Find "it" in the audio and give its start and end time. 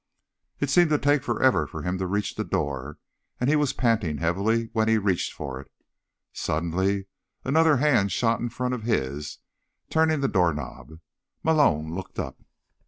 0.59-0.71, 5.61-5.71